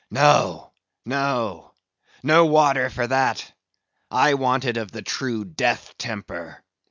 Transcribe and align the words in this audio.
"No, 0.09 0.71
no—no 1.05 2.45
water 2.47 2.89
for 2.89 3.05
that; 3.05 3.53
I 4.09 4.33
want 4.33 4.65
it 4.65 4.75
of 4.75 4.91
the 4.91 5.03
true 5.03 5.45
death 5.45 5.95
temper. 5.99 6.63